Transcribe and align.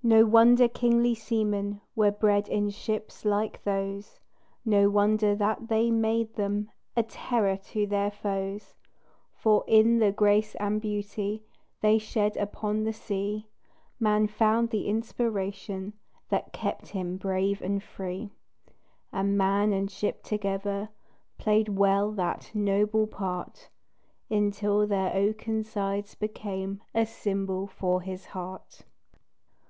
No 0.00 0.24
wonder 0.24 0.68
kingly 0.68 1.14
seamen 1.14 1.82
Were 1.94 2.10
bred 2.10 2.48
in 2.48 2.70
ships 2.70 3.26
like 3.26 3.62
those; 3.64 4.20
No 4.64 4.88
wonder 4.88 5.34
that 5.36 5.68
they 5.68 5.90
made 5.90 6.34
them 6.36 6.70
A 6.96 7.02
terror 7.02 7.58
to 7.72 7.86
their 7.86 8.10
foes. 8.10 8.74
For 9.34 9.64
in 9.66 9.98
the 9.98 10.10
grace 10.10 10.54
and 10.54 10.80
beauty 10.80 11.44
They 11.82 11.98
shed 11.98 12.38
upon 12.38 12.84
the 12.84 12.92
sea 12.94 13.48
Man 14.00 14.28
found 14.28 14.70
the 14.70 14.86
inspiration 14.88 15.92
That 16.30 16.54
kept 16.54 16.88
him 16.90 17.18
brave 17.18 17.60
and 17.60 17.82
free. 17.82 18.30
And 19.12 19.36
man 19.36 19.74
and 19.74 19.90
ship 19.90 20.22
together 20.22 20.88
Played 21.36 21.68
well 21.76 22.12
that 22.12 22.50
noble 22.54 23.06
part, 23.06 23.68
Until 24.30 24.86
their 24.86 25.14
oaken 25.14 25.64
sides 25.64 26.14
became 26.14 26.80
A 26.94 27.04
symbol 27.04 27.66
for 27.66 28.00
his 28.00 28.26
heart. 28.26 28.84